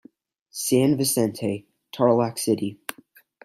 [0.49, 2.79] San Vicente, Tarlac City.